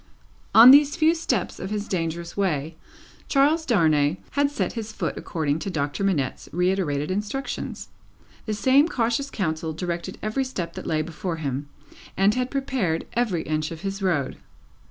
[0.55, 2.75] On these few steps of his dangerous way,
[3.27, 7.89] Charles Darnay had set his foot according to Doctor Manette's reiterated instructions.
[8.47, 11.69] The same cautious counsel directed every step that lay before him,
[12.17, 14.37] and had prepared every inch of his road.